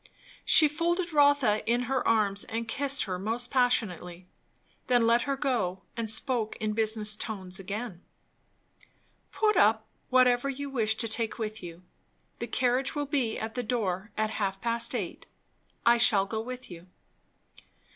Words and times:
She 0.45 0.67
folded 0.67 1.13
Rotha 1.13 1.63
in 1.69 1.81
her 1.81 2.07
arms 2.07 2.43
and 2.45 2.67
kissed 2.67 3.03
her 3.03 3.13
almost 3.17 3.51
passionately. 3.51 4.25
Then 4.87 5.05
let 5.05 5.21
her 5.29 5.35
go, 5.37 5.83
and 5.95 6.09
spoke 6.09 6.55
in 6.55 6.73
business 6.73 7.15
tones 7.15 7.59
again. 7.59 8.01
"Put 9.31 9.55
up 9.57 9.85
whatever 10.09 10.49
you 10.49 10.71
wish 10.71 10.95
to 10.95 11.07
take 11.07 11.37
with 11.37 11.61
you. 11.61 11.83
The 12.39 12.47
carriage 12.47 12.95
will 12.95 13.05
be 13.05 13.37
at 13.37 13.53
the 13.53 13.61
door 13.61 14.09
at 14.17 14.31
half 14.41 14.59
past 14.59 14.95
eight. 14.95 15.27
I 15.85 15.99
shall 15.99 16.25
go 16.25 16.41
with 16.41 16.71
you." 16.71 16.87